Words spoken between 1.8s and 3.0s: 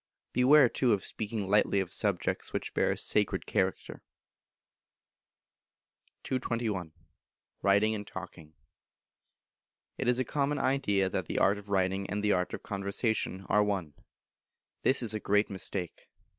subjects which bear a